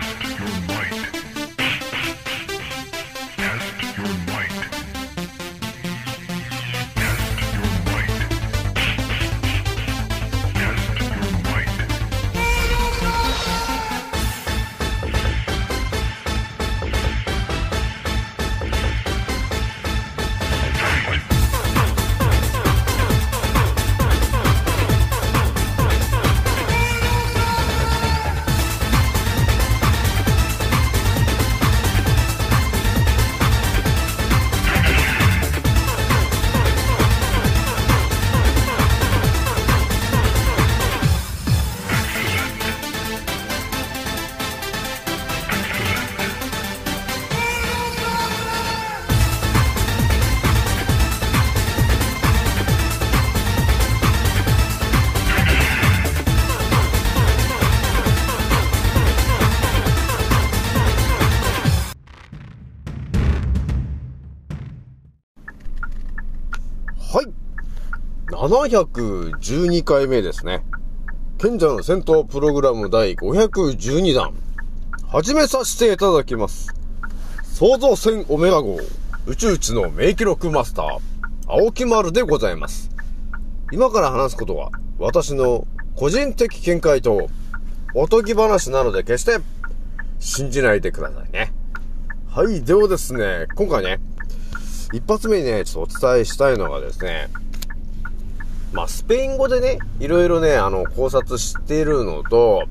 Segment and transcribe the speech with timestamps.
[0.00, 1.33] Test your might.
[68.48, 70.66] 712回目ですね。
[71.38, 74.34] 賢者の戦闘プログラム第512弾。
[75.08, 76.74] 始めさせていただきます。
[77.42, 78.78] 創造船オメガ号
[79.24, 80.98] 宇宙一の名記録マスター、
[81.46, 82.90] 青木丸でございます。
[83.72, 87.30] 今から話すことは、私の個人的見解と、
[87.94, 89.38] おとぎ話なので決して、
[90.18, 91.54] 信じないでくださいね。
[92.28, 94.00] はい、ではですね、今回ね、
[94.92, 97.30] 一発目にね、ちょっとお伝えしたいのがですね、
[98.74, 102.64] まあ、スペイン語でね、いろいろね、あの、考察してるのと、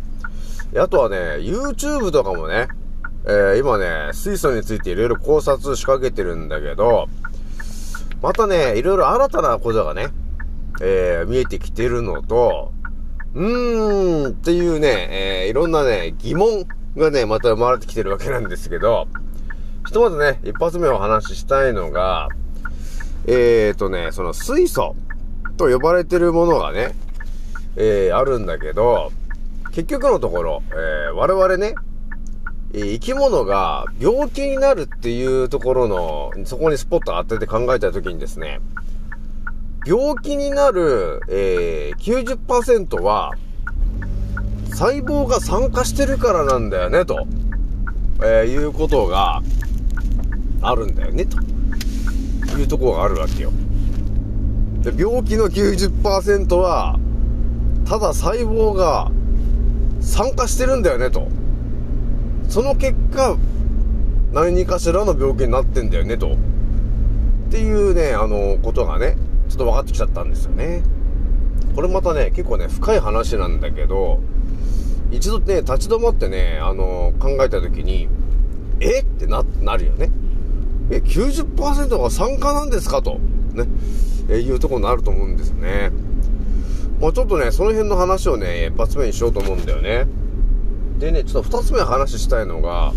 [0.78, 2.68] あとはね、YouTube とかもね、
[3.26, 7.08] えー今ね、水素についていろいろ考察仕掛けてるんだけど、
[8.22, 10.10] またね、いろいろ新たなことがね、
[10.82, 12.74] えー見えてきてるのと、
[13.34, 16.66] うーんっていうね、えーいろんなね、疑問
[16.98, 19.08] がね、また生まれてきてるわけなんですけど、
[19.86, 22.28] ひとまずね、一発目お話ししたいのが、
[23.26, 24.98] えーとね、その水素。
[25.58, 26.94] と呼ばれてるものがね、
[27.76, 29.12] えーあるんだけど、
[29.72, 31.76] 結局のところ、えー我々ね、
[32.74, 38.62] 生き物が病気になるっていうところの、そこにスポット当てて考えたときにですね、
[39.86, 43.34] 病気になる、えー、90%は、
[44.72, 47.28] 細胞が酸化してるからなんだよね、と、
[48.24, 49.42] えーいうことが
[50.62, 51.38] あるんだよね、と
[52.58, 53.52] いうところがあるわけよ。
[54.84, 57.00] で、病気の90%は、
[57.86, 59.12] ただ細胞が
[60.02, 61.28] 酸化してるんだよね、と。
[62.50, 63.38] その結果、
[64.34, 66.34] 何かしらの病気になってんだよね、と。
[66.34, 66.36] っ
[67.50, 69.16] ていうね、あの、ことがね、
[69.48, 70.84] ちょっと分かってきちゃったんですよね。
[71.76, 74.20] これまたね、結構ね、深い話なんだけど、
[75.12, 78.10] 一度ね、立ち止まってね、あの、考えたときに、
[78.80, 79.02] え？
[79.02, 80.10] ってな、なるよね。
[80.90, 83.02] え、90%が酸化なんですか？
[83.02, 83.20] と、
[83.54, 83.68] ね、
[84.30, 85.92] えいうところになると思うんですよね。
[87.00, 90.08] まあちょっとね、その辺の話をね、一発目にしようと思うんだよね。
[91.00, 92.94] でね、ちょっと二つ目話したいのが、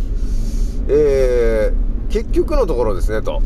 [0.89, 3.43] えー、結局のところですね、と。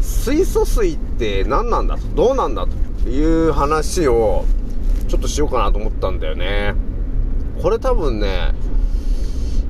[0.00, 2.66] 水素水って何なんだと、どうなんだ
[3.04, 4.44] という話を、
[5.08, 6.74] ちょっとしようかなと思ったんだよね。
[7.62, 8.54] これ多分ね、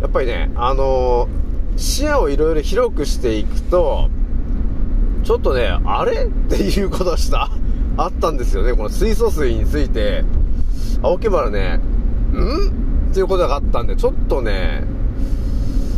[0.01, 1.43] やっぱりね、あのー
[1.77, 4.11] 視野をいろいろ広くしていくと、
[5.23, 7.49] ちょっとね、あれっていうことした、
[7.97, 8.73] あったんですよね。
[8.73, 10.25] この水素水について、
[11.03, 11.81] 青木原ね、
[12.33, 13.11] ん？
[13.11, 14.85] っていうことがあったんで、ちょっとね、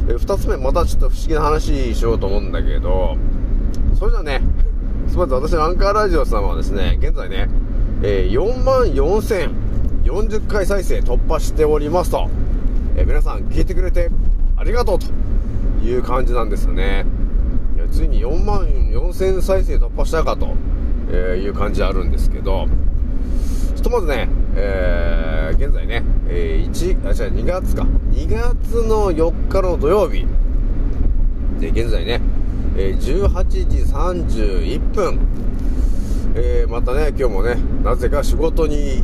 [0.08, 3.16] え二つ目またちょっと不思議な話しようと思うんだけど、
[3.98, 4.42] それじゃあね、
[5.16, 7.48] まず私のアンカーラジオさんはですね、現在ね、
[8.02, 8.82] えー、4万
[10.02, 12.28] 4040回再生突破しておりますと、
[12.96, 14.10] えー皆さん聞いてくれて
[14.56, 15.06] ありがとうと
[15.84, 17.06] いう感じなんですよね。
[17.76, 20.54] いやついに4万4000再生突破したかと、
[21.10, 22.66] えいう感じあるんですけど、
[23.74, 27.82] ひとまずね、えー現在ね、えー1、あ、違う、2月か。
[28.12, 30.26] 2月の4日の土曜日。
[31.60, 32.20] で、現在ね、
[32.76, 35.18] えー18時31分。
[36.36, 39.02] えーまたね、今日もね、なぜか仕事に、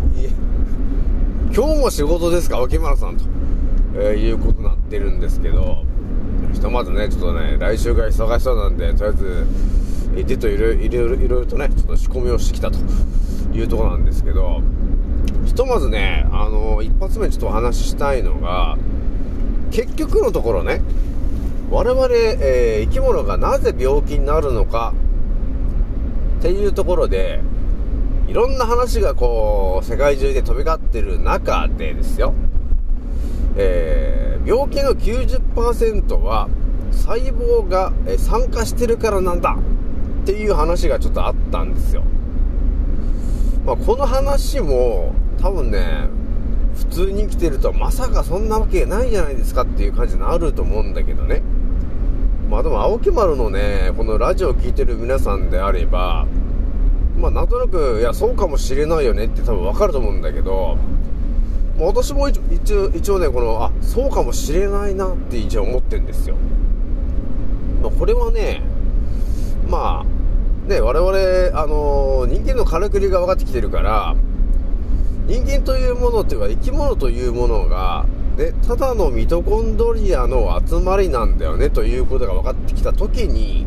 [1.54, 3.24] 今日も仕事ですか、沖村さんと、
[3.96, 5.84] えーいうことになってるんですけど、
[6.52, 9.46] ひとまずね、ちょっとね、来週が忙しそうなんで、とりあえず、
[10.16, 12.78] えーでといろいろ、いろとね、ちょっと仕込みをしてきたと
[13.52, 14.60] いうところなんですけど、
[15.44, 18.76] ひとまずね、あの一発目ちょっとお話ししたいのが、
[19.70, 20.82] 結局のところね、
[21.70, 24.92] 我々、えー生き物がなぜ病気になるのか
[26.40, 27.40] っていうところで、
[28.26, 32.34] いろんな話がこう、世界中で飛び交ってる中でですよ、
[33.56, 36.48] えー病気の90%は
[36.92, 39.56] 細胞が酸化してるからなんだ
[40.22, 42.02] っていう話がちょっとあったんですよ。
[43.64, 46.08] まあ、この話も多分ね、
[46.74, 51.42] 普通に生きてるとまさかそんなわけないじゃないですかっていう感じになると思うんだけどね。
[52.48, 56.26] まあでも青木丸のね、このラジオを聴いてる皆さんであれば、
[57.16, 60.76] まあなんとなく、いや、そうかもしれないよねって多分わかると思うんだけど、
[61.86, 62.38] 私も一
[62.74, 66.36] 応、一応ね、この、あ、そうかもしれないなって一応思ってんですよ。
[67.82, 68.62] まあこれはね、
[69.68, 74.14] まあ、ね、我々、あの人間のからくりが分かってきてるから、
[75.30, 78.04] 人間というものっていうか生き物というものが、
[78.36, 83.64] ね、ただのミトコンドリアの集まりなんだよねということが分かってきた時に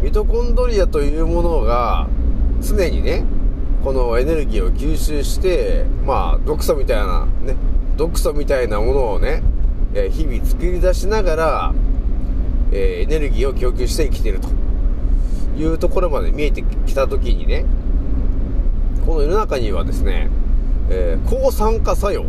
[0.00, 2.08] ミトコンドリアというものが
[2.62, 3.24] 常にね
[3.84, 7.56] このエネルギーを吸収してまあ毒素みたいなね
[7.96, 9.42] 毒素みたいなものをね
[9.92, 11.74] 日々作り出しながら、
[12.72, 14.48] えエネルギーを供給して生きてると
[15.58, 17.66] いうところまで見えてきた時にね
[19.04, 20.30] この世の中にはですね、
[20.88, 22.24] え抗酸化作用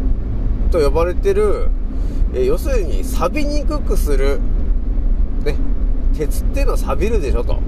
[0.72, 1.70] と呼ばれてる、
[2.34, 4.40] え要するに錆びにくくする、
[5.46, 5.56] ね、
[6.18, 7.60] 鉄っていうのは錆びるでしょと。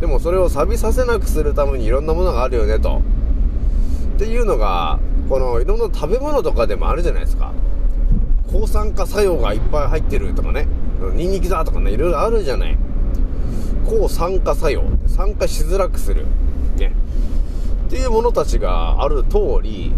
[0.00, 3.02] でもそれを錆びさせなくするためにいろんなものがあるよねと。
[4.14, 4.98] っていうのが、
[5.28, 7.52] このいろんな食べ物とかでもあるじゃないですか。
[8.52, 10.66] 抗酸化作用がいっぱい入ってるとかね。
[11.14, 12.76] ニンニクだとかね、いろいろあるじゃない。
[13.86, 14.82] 抗酸化作用。
[15.06, 16.26] 酸化しづらくする。
[16.76, 16.92] ね。
[17.86, 19.92] っていうものたちがある通り、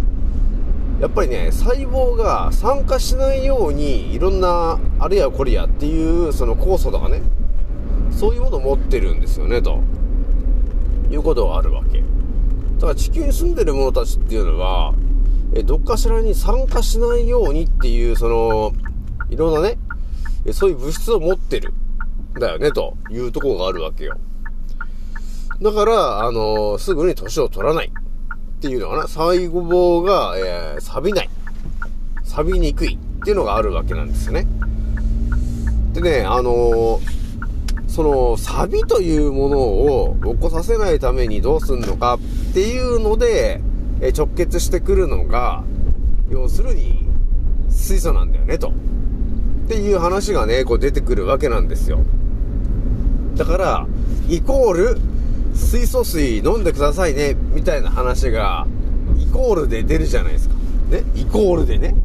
[1.01, 7.21] やっぱりね、細胞が酸化しないように、いろんな、あれやこれやっていう、その酵素とかね、
[8.11, 9.81] そういうものを持ってるんですよね、と
[11.11, 12.03] いうことがあるわけ。
[12.85, 14.93] だから地球に住んでる者たちっていうのは、
[15.55, 18.73] えどっかしらに酸化しないようにっていう、その、
[19.31, 19.79] いろんなね、
[20.45, 21.73] えそういう物質を持ってる。
[22.39, 24.19] だよね、というところがあるわけよ。
[25.63, 27.91] だから、あのすぐに年を取らない。
[27.91, 31.31] っていうのかな、細胞が、えー錆びない。
[32.23, 34.47] 錆びにくいっていうのがあるわけなんですよね。
[35.95, 37.25] でね、あのー
[37.89, 42.19] その、錆びというものを起こさせないためにどうすんのか
[42.55, 43.61] っていうので、
[44.01, 45.65] え直結してくるのが、
[46.31, 47.05] 要するに、
[47.69, 48.69] 水素なんだよね、と。
[48.69, 48.73] っ
[49.67, 51.99] ていう話がね、こう出てくるわけなんですよ。
[53.35, 53.87] だから、
[54.29, 54.99] イコール、
[55.53, 58.69] 水素水飲んでくださいね、みたいな話が、
[59.19, 60.55] イコールで出るじゃないですか。
[60.93, 61.97] ね、イコールでね、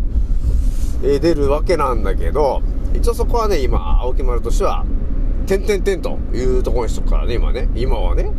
[1.04, 2.64] え出るわけなんだけど、
[2.96, 4.84] 一応そこはね、今、青木丸としては、
[5.46, 8.32] 点々点というところにしとくからね、今ね、今はね。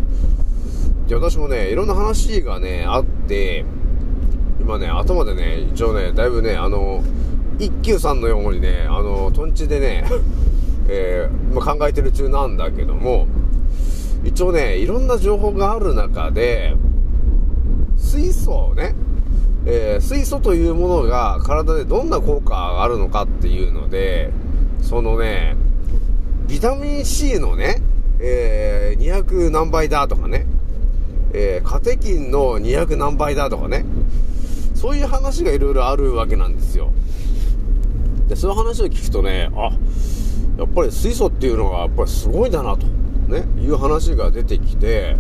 [1.11, 3.65] で、私もね、いろんな話がね、あって、
[4.61, 7.03] 今ね、頭でね、一応ね、だいぶね、あの、
[7.59, 10.05] 一休さんのようにね、あの、トンチでね、
[10.89, 13.27] えーま、考えてる中なんだけども、
[14.23, 16.77] 一応ね、いろんな情報がある中で、
[17.97, 18.95] 水素をね、
[19.67, 24.31] えー水素というものが体でどんな効果があるのかっていうので、
[24.81, 25.57] そのね、
[26.47, 27.83] ビタミン C のね、
[28.21, 30.47] えー200何倍だとかね、
[31.33, 33.85] えーカテキンの200何倍だとかね、
[34.75, 36.91] そういう話がいろいろあるわけなんですよ。
[38.29, 39.71] で、そういう話を聞くとね、あ、
[40.59, 42.87] やっぱり水素っていうのがやっぱりすごいんだなと、
[43.29, 45.17] ね、いう話が出てきて、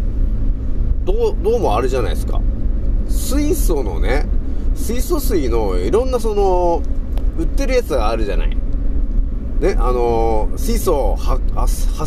[1.04, 2.40] どう、どうもあれじゃないですか。
[3.08, 4.26] 水素のね、
[4.74, 6.82] 水素水のいろんなその、
[7.38, 8.56] 売ってるやつがあるじゃない。
[9.60, 11.46] ね、あのー水素を発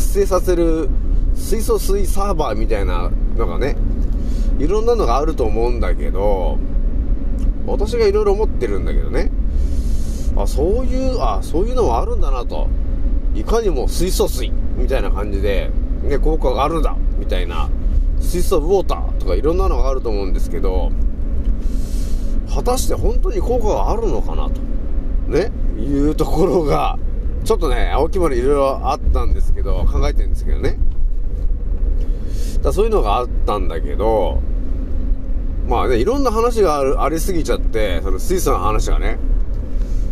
[0.00, 0.88] 生させる
[1.34, 3.76] 水素水サーバーみたいなのがね、
[4.58, 6.58] いろんなのがあると思うんだけど、
[7.66, 9.30] 私がいろいろ思ってるんだけどね、
[10.36, 12.68] あ、そういう、あ、そういうのもあるんだなと。
[13.34, 15.70] いかにも水素水みたいな感じで、
[16.04, 17.68] ね、効果があるんだみたいな、
[18.20, 20.92] 水素ウォーターとかいろんなのがあると思うんですけど、
[22.54, 24.60] 果たして本当に効果があるのかなと、
[25.28, 26.98] ね、いうところが、
[27.44, 30.78] ちょっとね、青木丸いろいろあったんですけど、考えてるんですけどね。
[32.64, 34.40] だそういうのがあったんだけど、
[35.68, 39.18] まあね、いろんな話があるありすぎちゃって、その水素の話がね、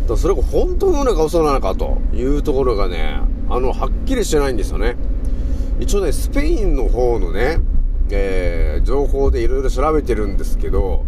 [0.07, 3.19] だそれが本当のなのか嘘なのかというところがね、
[3.49, 4.95] あの、はっきりしてないんですよね。
[5.79, 7.57] 一応ね、スペインの方のね、
[8.11, 11.05] えー、情報でいろいろ調べてるんですけど、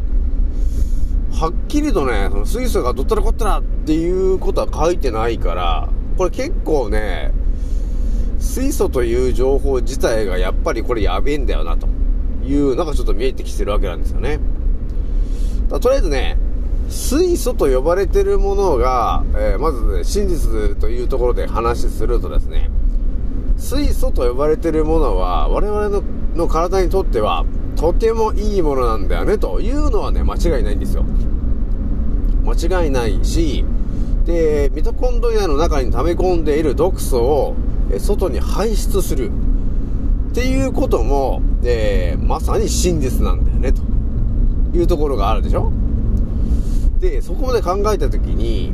[1.31, 7.33] はっきりとね、その水素がどったらこったらっていうことは書いてないから、これ結構ね、
[8.45, 11.87] 水素という情報自体がやっぱりこれやべえんだよなと
[12.45, 14.39] いうのがちょっと見えてきてるわけなんですよね。
[15.67, 16.37] だとりあえずね、
[16.87, 22.69] 水素と呼ばれてるものが、えーまず、ね、真実というところで話するとですね、
[23.57, 26.03] 水素と呼ばれてるものは、我々の
[26.35, 31.03] の体にとっては、とてもいいものなんだよね、というのはね、間違いないんですよ。
[32.43, 33.65] 間違いないし、
[34.25, 37.55] で、ミトコンドリアの中に溜め込んでいる毒素を、
[37.99, 39.31] 外に排出する。
[40.31, 43.81] っていうことも、えーまさに真実なんだよね、と
[44.77, 45.71] いうところがあるでしょ？
[46.99, 48.73] で、そこまで考えたときに、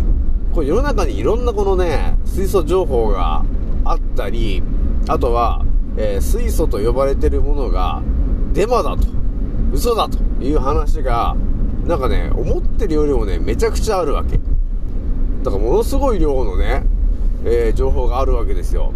[0.54, 3.46] これ世の中にいろんなこのね、水素情報が
[3.86, 4.64] あったり、
[5.08, 5.64] あとは、
[5.98, 8.02] えー水素と呼ばれてるものが
[8.54, 9.06] デマだと、
[9.72, 11.36] 嘘だという話が、
[11.86, 14.40] なんかね、思ってるよりもね、めちゃくちゃあるわけ。
[15.44, 16.84] だからものすごい量のね、
[17.46, 18.94] えー情報があるわけですよ。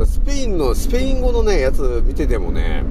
[0.00, 2.82] かスペインの、スペイン語のね、やつ見ててもね、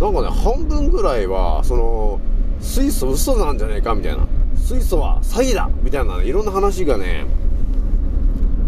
[0.00, 2.20] なんかね、半分ぐらいは、その、
[2.60, 4.26] 水素嘘なんじゃないかみたいな。
[4.56, 7.26] 水素は詐欺だみたいな、ね、いろんな話がね、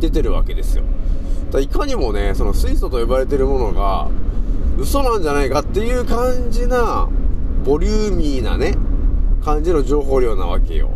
[0.01, 0.85] 出てるわけですよ。
[1.47, 4.09] だかいかにもね、その水素と呼ばれてるものが、
[4.79, 7.09] 嘘なんじゃないかっていう感じな、
[7.65, 8.77] ボリューミーなね、
[9.43, 10.91] 感じの情報量なわけよ。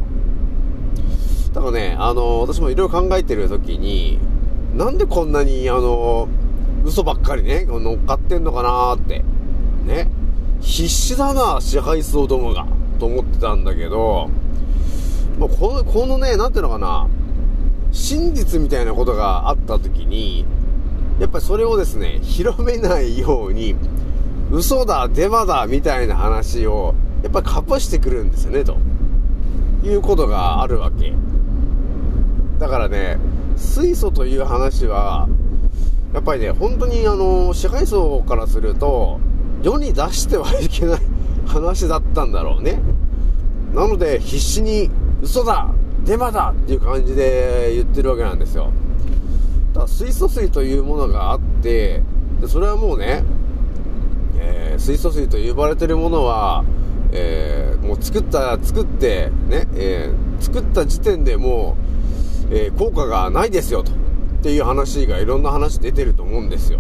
[1.55, 4.19] だからね、あの、私もいろいろ考えてる時に、
[4.76, 6.29] なんでこんなに、あの、
[6.84, 9.22] 嘘ばっかりね、乗っかってんのかなーって。
[9.87, 10.10] ね。
[10.60, 12.66] 必死だな、支配層どもが。
[12.99, 14.28] と思ってたんだけど、
[15.38, 17.08] まあ、この、このね、なんていうのかな、
[17.92, 20.44] 真実みたいなことがあった時に、
[21.18, 23.75] やっぱりそれをですね、広めないように、
[24.50, 28.76] 嘘だ、デマだ、みたいな話を、やっぱりかぶしてくるんですよね、と
[29.82, 31.14] いうことがあるわけ。
[32.58, 33.18] だからね、
[33.56, 35.28] 水素という話は、
[36.12, 39.21] やっぱりね、本当にあの、支配層からすると、
[39.62, 41.00] 世に出してはいけない
[41.47, 42.81] 話だったんだろうね。
[43.75, 44.90] なので、必死に、
[45.23, 45.69] 嘘だ
[46.05, 48.71] デマだっていう感じで言ってるわけなんですよ。
[49.75, 52.02] だから水素水というものがあって、
[52.40, 53.23] でそれはもうね、
[54.38, 56.64] えー水素水と呼ばれてるものは、
[57.12, 61.76] えーもう作った、作って、ね、えー作った時点でも
[62.50, 63.93] う、え効果がないですよと。
[64.40, 66.78] っていう話がいろんな話出てると思うんですよ。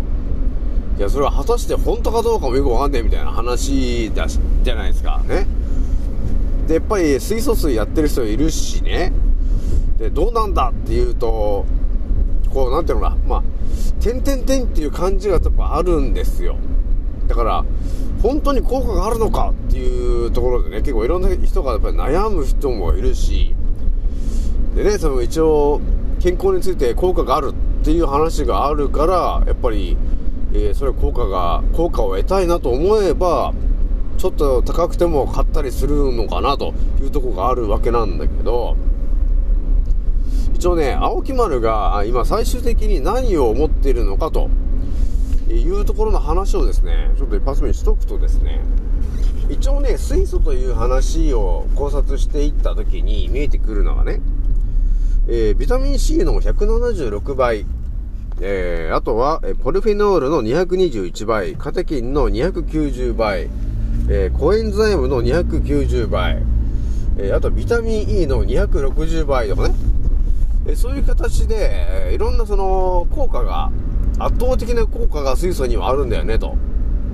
[0.98, 5.20] いや、それは果たして本当かどうかもよくわかんないみたいな話だし、じゃないですか。
[5.28, 5.46] ね。
[6.66, 9.12] で、やっぱり水素水やってる人いるしね。
[9.98, 11.66] で、どうなんだっていうと、
[12.52, 13.42] こう、なんていうのかな、まあ、
[14.00, 16.56] 点々点っていう感じがやっぱあるんですよ。
[17.28, 17.64] だから、
[18.22, 23.54] 本当に効果があるのかっていうところでね、結構いろんな人がやっぱり悩む人もいるし、
[24.74, 25.80] でね、その一応、
[26.20, 29.96] 健康について効果があるっていう話があるから、やっぱり、
[30.52, 33.54] えーそれは効果が、効果を得たいなと思えば、
[34.18, 38.76] ちょっと高くても買ったりするのかなというとこがあるわけなんだけど、
[40.54, 44.50] 一応ね、青木丸が今最終的に何を思っているのかと
[45.48, 48.60] いうところの話をですね、ちょっと一発目にしとくとですね、
[49.48, 54.20] 一応ね、水素という話を考察していった時に見えてくるのがね、
[55.32, 57.64] えービタミン C の176倍、
[58.40, 63.48] えーあとは、えポリフェノールの221倍、カテキンの290倍、
[64.08, 66.42] えーコエンザイムの290倍、
[67.16, 69.74] えあとビタミン E の260倍とかね、
[70.66, 73.70] えそういう形で、えいろんなその効果が、
[74.18, 76.56] 圧倒的な効果が水素にはあるんだよね、と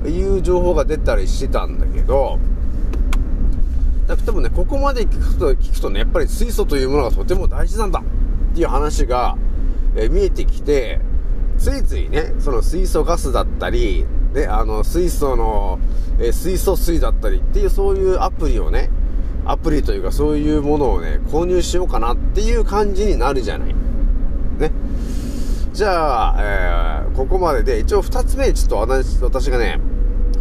[0.06, 2.38] いう情報が出たりしてたんだけど、
[4.06, 9.36] だでもね、ここまで聞くと、聞くとね、やっぱり水素というものがとても大事なんだっていう話が、
[9.96, 11.00] え見えてきて、
[11.58, 15.78] ついついね、その水素ガスだったり、ね、あの、水素の、
[16.20, 18.90] え水素水だったりっていうそういうアプリをね、
[19.44, 23.74] アプリというかそういうものをね、購入しようかなっていう感じになるじゃない。
[24.58, 24.72] ね。
[25.72, 26.86] じゃあ、えー
[27.16, 29.80] ここまでで、一応二つ目、ちょっと私私がね、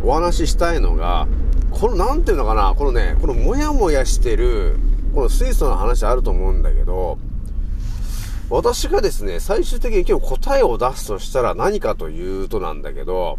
[0.03, 1.25] お話ししたいのが、
[1.75, 4.77] この、なんていうのかな、このね、このモヤモヤしてる、
[5.13, 7.17] この水素の話あると思うんだけど、
[8.49, 13.37] 私がですね、最終的に今日答えを出すとしたら何かというとなんだけど、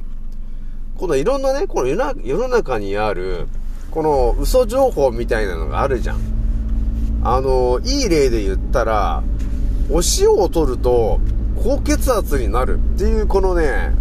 [0.98, 3.48] このいろんなね、この世の世の中にある、
[3.90, 6.18] この嘘情報みたいなのがあるじゃん。
[7.24, 9.22] あの、いい例で言ったら、
[9.90, 11.20] お塩を取ると
[11.62, 13.94] 高血圧になるっていうこのね、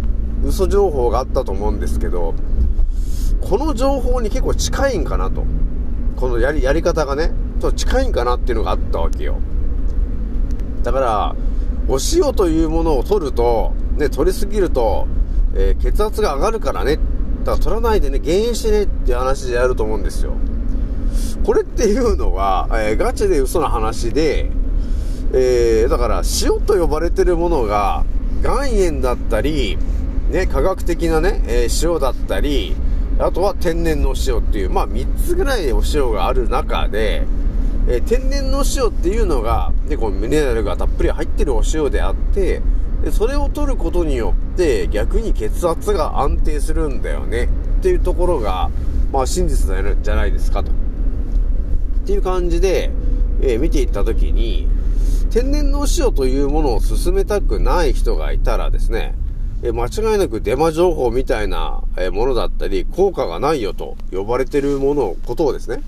[0.44, 2.34] 嘘情報があったと思うんですけど、
[3.40, 5.44] この情報に結構近いんかなと。
[6.16, 9.36] このやり、やり方がね、ちょっと近いんかなっていうのがあったわけよ。
[10.82, 11.36] だから、
[11.88, 15.06] お塩というものを取ると、ね、取りすぎると、
[15.54, 16.96] えー血圧が上がるからね。
[16.96, 20.32] だから取らないでね、減塩してねっていう話でやると思うんですよ。
[21.44, 24.50] これっていうのは、えーガチで嘘な話で、
[25.32, 28.04] えーだから塩と呼ばれてるものが
[28.42, 29.78] 岩塩だったり、
[30.30, 32.74] ね、科学的なね、えー塩だったり、
[33.18, 37.26] あとは天然のお塩っていう、まあ3つぐらいお塩がある中で、
[37.88, 42.60] えー天然のお塩っていうのが、ね、このミネラルがたっぷり入ってるお塩であって、
[43.04, 47.44] でそれを取ることによって逆に血圧が安定するんだよね
[47.78, 48.70] っていうところが、
[49.12, 49.72] まあ真実
[50.02, 50.70] じゃないですかと。
[50.70, 50.74] っ
[52.06, 52.90] ていう感じで、
[53.40, 54.68] えー見ていったときに、
[55.30, 59.14] 天然のお塩というものを進めたくない人がいたらですね、
[59.66, 65.82] え間違いなくデマ情報みたいなえものだったり、効果がないよと呼ばれてるもの、ことをですね、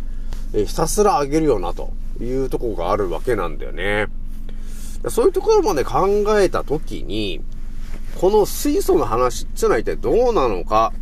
[0.52, 4.08] えひたすら上げるよなというところがあるわけなんだよね。
[5.08, 7.40] そういうところまで考えたときに、
[8.20, 10.92] この水素の話っていうのは一体どうなのか、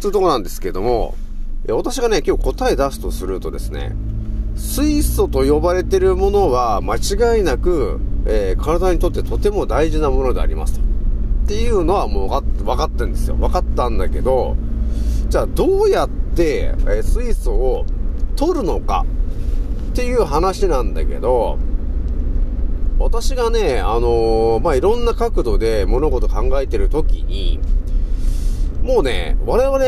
[0.00, 1.14] というところなんですけども、
[1.68, 3.94] 私がね、今日答え出すとするとですね、
[4.56, 10.87] 水素と呼ばれてるものは間違いなく、えー体にとってとても大事なものでありますと。
[11.48, 13.36] っていうのはもう分かってるんですよ。
[13.36, 14.54] 分かったんだけど、
[15.30, 17.86] じゃあどうやって、え水素を
[18.36, 19.06] 取るのか
[19.92, 21.58] っていう話なんだけど、
[22.98, 27.60] 私がね、あのーまあ、いろんな角度で物事考えてるときに、
[28.82, 29.78] もうね、我々、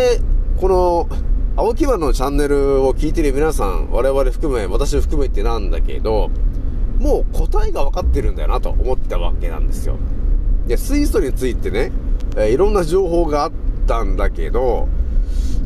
[0.59, 1.09] この、
[1.57, 6.31] 青木丸のチャンネルを聞いてる皆さん、我々含め、私含めてなんだけど、
[6.99, 9.99] もう答えが分かってるんだよなと思ったわけなんですよ。
[10.71, 11.91] で、水素についてね、
[12.37, 13.53] えいろんな情報があっ
[13.89, 14.87] たんだけど、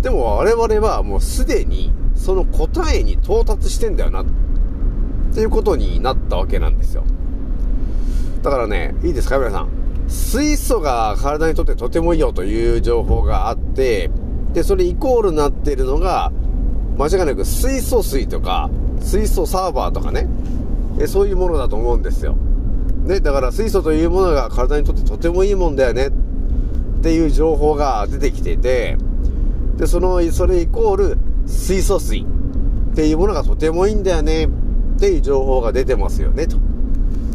[0.01, 4.27] でも我々はもうすでにその答えに到達してんだよな、っ
[5.35, 7.05] ていうことになったわけなんですよ。
[8.43, 9.69] だからね、いいですか皆さん。
[10.09, 14.11] 水素が体にとってとてもいいよという情報があって、
[14.55, 16.33] で、それイコールになっているのが、
[16.97, 18.71] 間違いなく水素水とか、
[19.01, 20.27] 水素サーバーとかね、
[21.07, 22.39] そういうものだと思うんですよ。
[23.05, 26.11] ね、だから水素というものが体にとってとてもいいもんだよね、っ
[27.03, 28.97] ていう情報が出てきてて、
[29.77, 32.25] で、その、それイコール水素水
[32.93, 34.49] っていうものがとてもいいんだよね、っ
[34.99, 36.57] ていう情報が出てますよね、と。
[36.57, 36.61] っ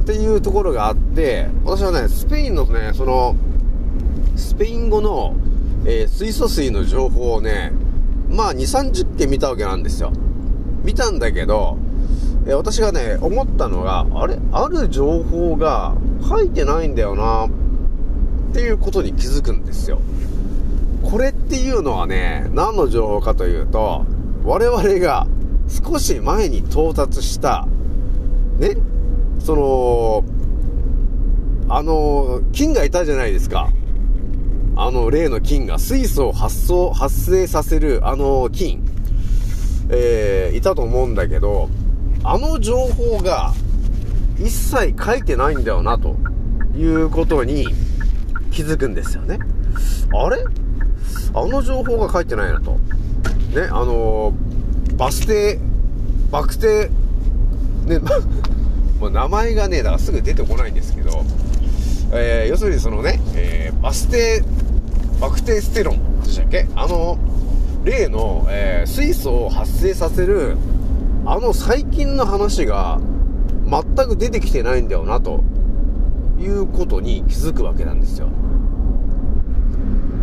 [0.05, 3.36] ていうところがあって、私はね、スペインのね、その、
[4.36, 5.36] スペイン語の、
[5.86, 7.71] えー水素水の情報をね、
[8.27, 10.12] まあ2、30件見たわけなんですよ。
[10.84, 11.77] 見たんだけど、
[12.49, 14.39] え私がね、思ったのが、あれ？
[14.51, 15.95] ある情報が
[16.27, 17.49] 書いてないんだよな、っ
[18.53, 20.01] ていうことに気づくんですよ。
[21.03, 24.03] これっていうのはね、何の情報かというと、
[24.43, 25.27] 我々が
[25.67, 27.67] 少し前に到達した、
[28.57, 28.75] ね、
[29.39, 30.23] その、
[31.69, 33.69] あの、菌がいたじゃないですか。
[34.75, 38.83] あの、例の菌が、水素を発送、発生させる、あの菌、
[39.89, 41.69] えー、いたと思うんだけど、
[42.23, 43.53] あの情報が、
[44.38, 46.15] 一切書いてないんだよな、と
[46.77, 47.67] いうことに
[48.51, 49.39] 気づくんですよね。
[50.13, 50.43] あれ？
[51.34, 52.71] あの情報が書いてないなと。
[53.53, 54.34] ね、あの
[54.95, 55.60] バス停、
[56.32, 56.89] バク停、
[57.86, 57.99] ね、
[58.99, 61.23] もう名前がね、だからすぐ出てこないんですけど、
[62.12, 64.43] えー要するにそのね、えーバス停、
[65.21, 66.67] バクテステロンでしたっけ？
[66.75, 67.17] あの、
[67.84, 70.58] 例の、え水素を発生させる、
[71.25, 72.99] あの最近の話が
[73.69, 75.43] 全く出てきてないんだよな、と
[76.39, 78.27] いうことに気づくわけなんですよ。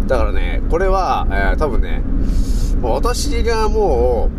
[0.06, 2.02] だからね、これは、えー多分ね、
[2.82, 4.30] 私がも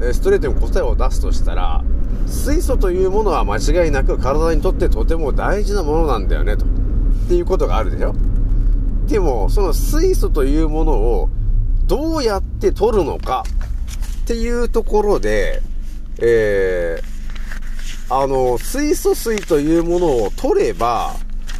[0.00, 1.84] う、ストレートに答えを出すとしたら、
[2.26, 6.64] 水素というものは間違いなく体にとってとても大事なものなんだよね、と。
[6.64, 6.68] っ
[7.28, 8.14] ていうことがあるでしょ
[9.06, 11.28] でも、その水素というものを
[11.86, 13.44] どうやって取るのか
[14.24, 15.62] っていうところで、
[16.18, 21.14] えー、あの、水素水というものを取れば、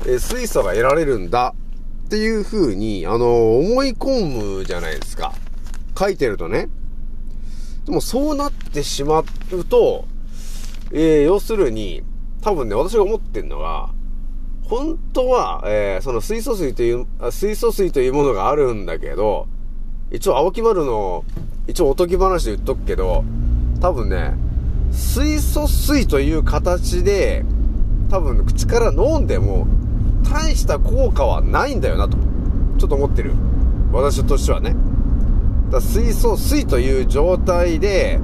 [0.07, 1.55] えー水素が得られるんだ
[2.07, 5.35] っていう風に、あの、思い込むじゃないですか。
[5.99, 6.69] 書いてるとね。
[7.85, 9.21] でもそうなってしま
[9.53, 10.07] うと、
[10.93, 12.03] えー、要するに、
[12.41, 13.91] 多分ね、私が思ってるのが、
[14.65, 19.47] 本当は、えー、その水素水という、水素水というものがあるんだけど、
[20.11, 21.25] 一応青木丸の、
[21.67, 23.25] 一応おとぎ話で言っとくけど、
[23.81, 24.35] 多分ね、
[24.91, 27.45] 水素水という形で、
[28.11, 29.67] 多分口から飲んでも、
[30.31, 32.17] 大した効果はないんだよなと、
[32.79, 33.33] ちょっと思ってる。
[33.93, 34.75] 私としてはね。
[35.71, 38.21] だ水素水という状態で、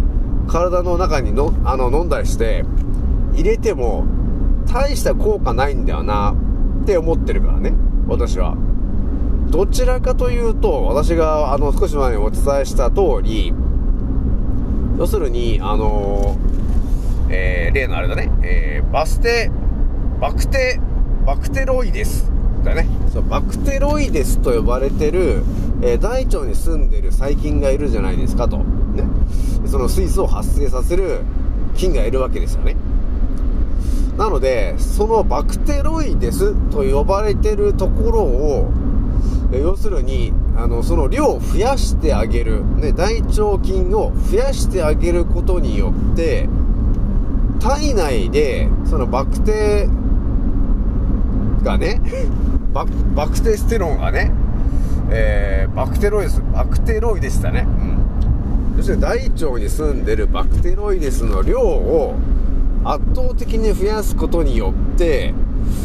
[0.49, 2.65] 体の中にの、あの、飲んだりして、
[3.35, 4.05] 入れても、
[4.67, 6.35] 大した効果ないんだよな、
[6.83, 7.75] って思ってるからね、
[8.07, 8.57] 私は。
[9.51, 13.53] どちらかというと、私が、あの、少し前にお伝えした通り、
[14.99, 16.54] 要するに、あのー
[17.31, 19.51] えー例のあれだね、えーバステ、
[20.21, 20.81] バクテ、
[21.27, 22.31] バクテロイデス。
[22.65, 22.87] だね。
[23.13, 25.43] そう、バクテロイデスと呼ばれてる、
[25.83, 28.59] えー大腸に住んでる細菌がいるじゃないですかと。
[28.59, 28.65] ね。
[29.67, 31.21] その水素を発生させる
[31.75, 32.77] 菌がいるわけですよね。
[34.17, 38.71] なので、そのバクテロイデスと呼ばれてるところを、
[39.53, 46.49] 要するに、あの、その量を増やしてあげる、ね、大腸菌を増やしてあげることによって、
[47.61, 49.89] 体内で、そのバクテ
[51.63, 52.01] がね、
[52.73, 52.87] バ
[53.29, 54.33] クテステロンがね、
[55.11, 57.67] えー、バクテロイデス、バクテロイデスだね。
[57.67, 58.79] うん。
[58.79, 62.15] 要するに大腸に住んでるバクテロイデスの量を
[62.85, 65.33] 圧倒的に増やすことによって、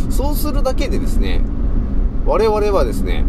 [0.10, 1.41] そうするだけでですね、
[2.25, 3.25] 我々はですね、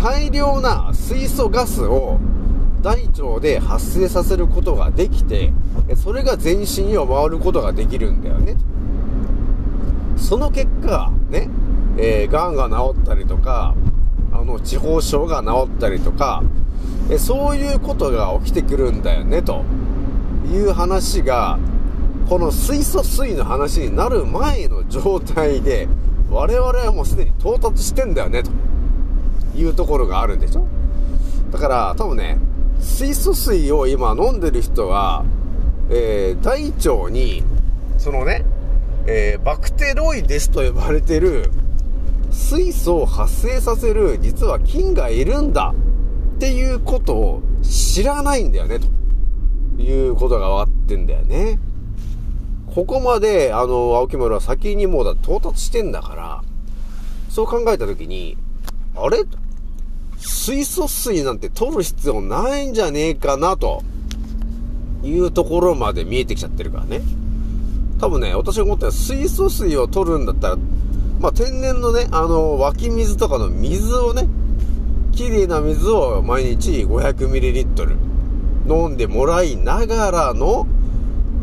[0.00, 2.18] 大量な水素ガスを
[2.82, 5.52] 大腸で発生させることができて、
[5.96, 8.56] それが全身を回ることができるんだよね。
[10.16, 11.50] その結果、ね、
[11.98, 13.74] えー、癌が治ったりとか、
[14.32, 16.42] あの、地方症が治ったりとか、
[17.10, 19.62] えそういうことが起きてくるんだよね、と
[20.50, 21.58] いう話が、
[22.28, 25.86] この水素水の話になる前の状態で、
[26.30, 28.50] 我々はもうすでに到達してんだよね、と
[29.56, 30.66] いうところがあるんでしょ
[31.52, 32.38] だから、多分ね、
[32.80, 35.24] 水素水を今飲んでる人は、
[35.90, 37.42] えー、大腸に、
[37.98, 38.44] そのね、
[39.06, 41.50] えー、バクテロイデスと呼ばれてる、
[42.30, 45.74] 水素を発生させる、実は菌がいるんだ
[46.36, 51.58] っていうことを知らないんだよね、ということが分かってんだよね。
[52.74, 56.42] ここまで、あの、青木村は先にもうだ到達してんだから、
[57.28, 58.36] そう考えたときに、
[58.96, 59.18] あれ？
[60.18, 63.82] 水素水なんて取る必要ないんじゃねえかな、と
[65.04, 67.00] いうところまで見えてきちゃってるからね。
[68.00, 70.56] 多分ね、私が思ったら水素水を取るんだったら、
[71.20, 74.26] まあ、天然のね、あの、湧き水とかの水をね、
[75.12, 77.96] 綺麗な水を毎日 500ml
[78.66, 80.66] 飲んでもらいながらの、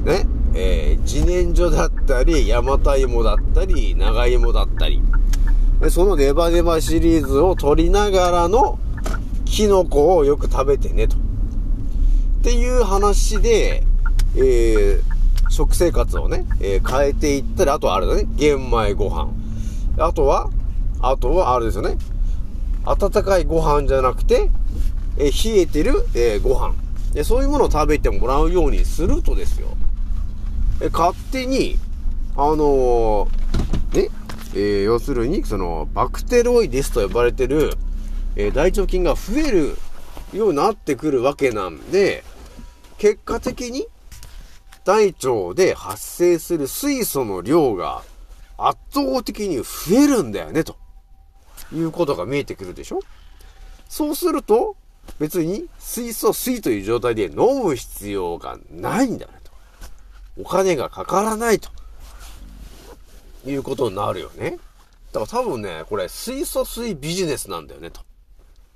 [0.04, 5.02] ね、えー、自然薯だったり、ヤマタ芋だったり、長芋だったり、
[5.80, 8.78] でそのネバネバシリーズを取りながらの、
[9.46, 11.18] キノコをよく食べてね、と。
[12.42, 13.84] っていう話で、
[14.36, 15.02] えー、
[15.52, 19.32] 食生活をね、えー変えていったら、あとはあれだね、玄米ご飯。
[20.00, 20.50] あとは、
[21.02, 21.98] あとはあれですよね、
[22.84, 24.50] 温かいご飯じゃなくて、
[25.20, 26.74] えー冷えてる、えーご飯
[27.14, 27.24] で。
[27.24, 29.68] そういうものを食べてもらうようにするとですよ、
[30.82, 31.78] え勝手に、
[32.36, 34.10] あのーね、
[34.56, 37.76] えー要するに、その、バクテロイデスと呼ばれてる、
[38.36, 39.78] えー大腸菌が増える
[40.34, 42.24] ようになってくるわけなんで、
[43.02, 43.88] 結果的に、
[44.86, 48.04] 大腸で発生する水素の量が
[48.60, 50.76] 圧倒的に増えるんだよね、と
[51.74, 53.00] いうことが見えてくるでしょ？
[53.90, 54.76] そうすると、
[55.18, 59.52] 別に水素水という状態で飲む必要がないんだね、と。
[60.40, 61.72] お金がかからないと。
[63.48, 64.60] いうことになるよね。
[65.12, 68.02] だから多分ね、これ水素水ビジネスなんだよね、と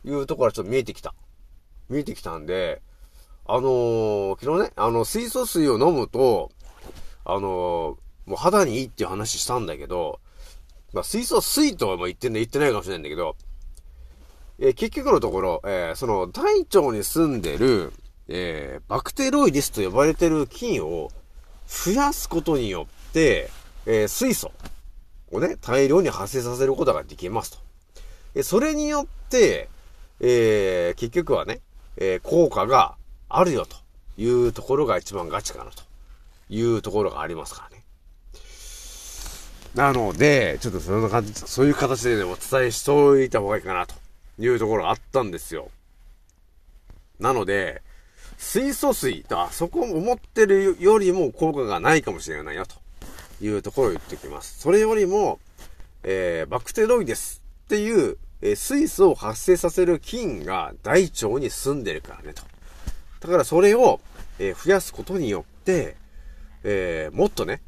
[0.03, 1.13] いうところがちょっと見えてきた。
[1.89, 2.81] 見えてきたんで、
[3.47, 6.51] あのー昨日ね、あの、水素水を飲むと、
[7.23, 7.41] あのー
[8.25, 10.19] もう肌にいいっていう話したんだけど、
[10.93, 13.35] まあ、水素水とは言ってんだ、言ってないかもしれないんだけど、
[14.57, 17.93] えー結局のところ、えーその大腸に住んでる、
[18.27, 21.11] えーバクテロイデスと呼ばれてる菌を
[21.67, 23.51] 増やすことによって、
[23.85, 24.51] え水素
[25.31, 27.57] をね、大量に発生させることができますと。
[28.33, 29.69] えそれによって、
[30.19, 31.61] え結局はね、
[31.97, 32.95] え効果が
[33.37, 33.75] あるよと
[34.17, 35.83] いうところが一番ガチかなと
[36.49, 37.83] いうところがありますからね。
[39.75, 43.95] なので、ちょっとそんな感じ、そういう形でね、お伝えしておいた方がいいかなと
[44.39, 45.69] いうところがあったんですよ。
[47.19, 47.81] なので、
[48.37, 52.75] 水素水、あそこ思ってるよりも効果がないかもしれないよと
[53.43, 54.59] いうところを言っておきます。
[54.61, 55.39] それよりも、
[56.03, 62.54] えーバクテロイデスっていう、えー水素を発生させる菌が大腸に住んでるからねと。
[63.25, 63.99] だからそれを、
[64.39, 65.95] えー増やすことによって、
[66.63, 67.61] えーもっとね、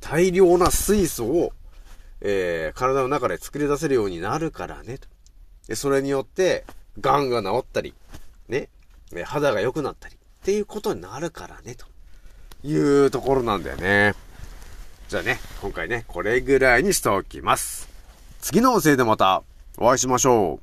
[0.00, 1.52] 大量な水素を、
[2.20, 5.08] えー体の中で作り出せるようになるからねと。
[5.68, 6.64] でそれによって、
[7.00, 7.94] 癌が治ったり、
[8.48, 8.68] ね、
[9.24, 11.86] 肌が良くなったり、っていうことになるからね、と
[12.66, 14.14] いうところなんだよね。
[15.08, 17.88] じゃあね、今回ね、これぐらいにしておきます。
[18.40, 19.42] 次の音声でまた
[19.76, 20.60] お会いしましょ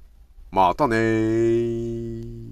[0.52, 0.56] う。
[0.56, 2.43] またねー。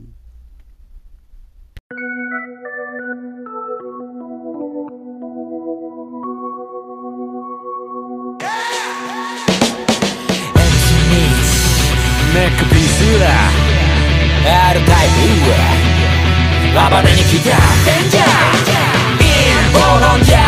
[16.73, 18.71] 暴れに来たデンジャー
[19.19, 19.27] イ
[19.69, 20.40] ンボロ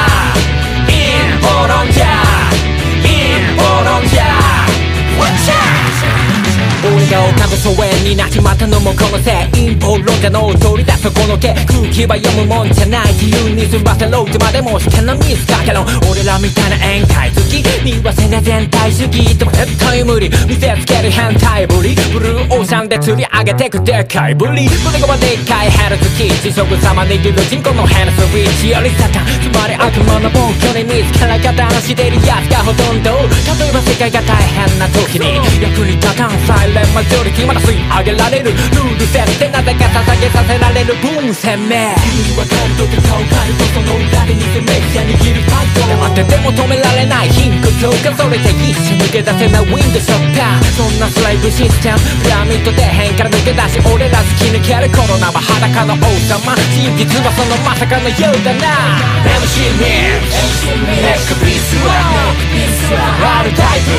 [7.63, 33.23] 疎遠になっちまったのもこのせい陰謀論家の取り出すこの毛空気は読むもんじゃない自由に済ませろってまでも試験のミスかけろ俺らみたいな宴会好き見忘れ全体主義でも絶対無理見せつける変態ぶりブルーオーシャンで釣り上げてくでかいぶり胸がでっかいヘルツキー地食様握る人口のヘルスウィッチよりサタンつまり悪魔の暴挙に自ら加担してるやつがほとんど
[33.55, 35.52] 例えば世界が大変な時に。
[35.63, 45.43] 役に立たんサイレンマジョリティまだ吸い上げられるルール設定なぜか捧げさせられる分鮮明君はカルトと顔カルトその裏で偽メディア握る
[45.87, 50.63] 黙ってても止められない貧困強化それで一瞬抜け出せないウィンドショッター。
[50.75, 55.97] そんなスライブシステムピラミッド底辺から抜け出し俺ら突き抜けるコロナは裸の王
[56.27, 56.55] 様。
[56.75, 58.99] 真実はそのまさかのようだな。
[59.23, 63.91] MC ミックネックピースは R タイプ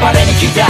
[0.00, 0.66] 暴れに来た。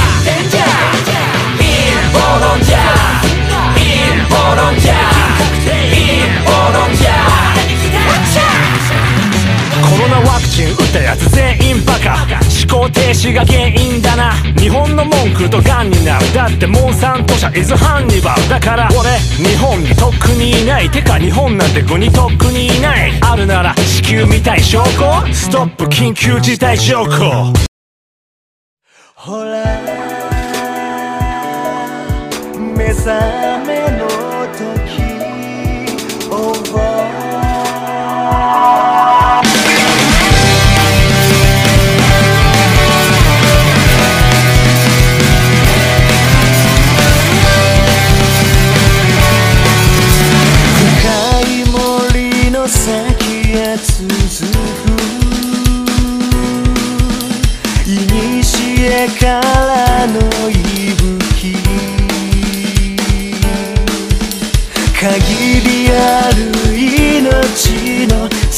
[9.82, 12.26] コロナワクチン打ったやつ全員バカ。
[12.68, 14.32] 思考停止が原因だな。
[14.58, 16.32] 日本の文句とガンになる。
[16.32, 19.18] だってモンサント社イズハンニバルだから俺。
[19.36, 20.90] 日本にとっくにいない。
[20.90, 23.12] てか日本なんて国とっくにいない。
[23.20, 25.32] あるなら地球みたい証拠。
[25.32, 27.71] ストップ緊急事態証拠。
[29.24, 29.62] ほら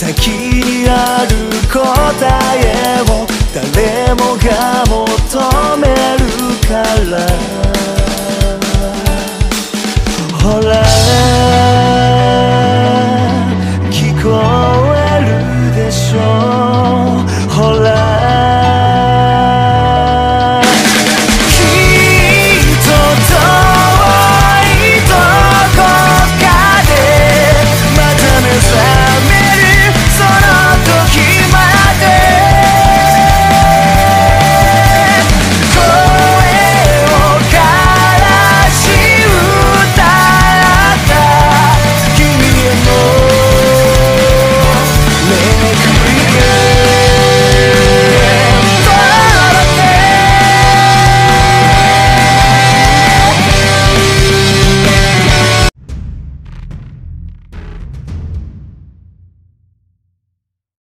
[0.04, 1.80] 先にある答
[2.58, 5.88] えを誰もが求め
[6.18, 6.28] る
[6.68, 7.63] から。